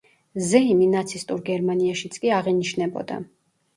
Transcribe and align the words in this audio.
ზეიმი 0.51 0.87
ნაცისტურ 0.93 1.43
გერმანიაშიც 1.51 2.17
კი 2.25 2.33
აღინიშნებოდა. 2.41 3.21